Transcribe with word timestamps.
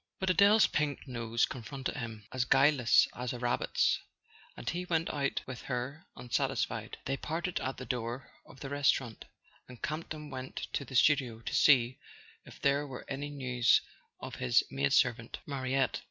But 0.19 0.31
Adele's 0.31 0.65
pink 0.65 1.07
nose 1.07 1.45
confronted 1.45 1.95
him, 1.95 2.25
as 2.31 2.43
guileless 2.43 3.07
as 3.13 3.33
a 3.33 3.37
rabbit's, 3.37 3.99
and 4.57 4.67
he 4.67 4.83
went 4.85 5.13
out 5.13 5.43
with 5.45 5.61
her 5.61 6.07
unsatisfied. 6.15 6.97
They 7.05 7.17
parted 7.17 7.59
at 7.59 7.77
the 7.77 7.85
door 7.85 8.31
of 8.43 8.61
the 8.61 8.69
restaurant, 8.69 9.25
and 9.67 9.79
Camp 9.83 10.09
ton 10.09 10.31
went 10.31 10.55
to 10.73 10.85
the 10.85 10.95
studio 10.95 11.39
to 11.41 11.53
see 11.53 11.99
if 12.45 12.59
there 12.59 12.87
were 12.87 13.05
any 13.09 13.29
news 13.29 13.79
of 14.19 14.37
his 14.37 14.63
maid 14.71 14.91
servant 14.91 15.37
Mariette. 15.45 15.99